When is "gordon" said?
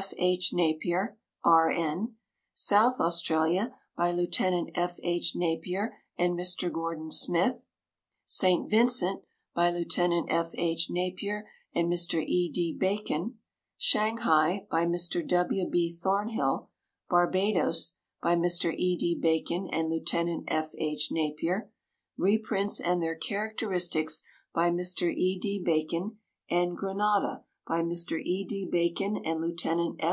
6.72-7.10